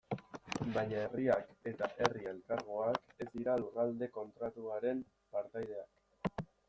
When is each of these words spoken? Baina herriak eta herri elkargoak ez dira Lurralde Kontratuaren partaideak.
Baina 0.75 1.01
herriak 1.01 1.51
eta 1.71 1.89
herri 1.99 2.25
elkargoak 2.31 3.21
ez 3.25 3.29
dira 3.35 3.59
Lurralde 3.65 4.09
Kontratuaren 4.17 5.05
partaideak. 5.37 6.41